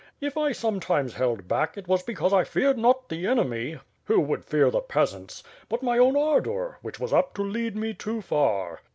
[0.19, 4.43] If I sometimes held back it was because I feared not the enemy, who would
[4.43, 8.81] fear the peasants!— ^but my own ardor, which was apt to lead me too far."